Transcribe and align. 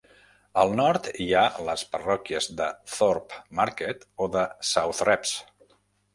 Al 0.59 0.71
nord 0.77 1.09
hi 1.25 1.27
ha 1.33 1.43
les 1.67 1.83
parròquies 1.91 2.47
de 2.63 2.71
Thorpe 2.95 3.43
Market 3.61 4.09
o 4.27 4.31
de 4.39 4.49
Southrepps. 4.73 5.37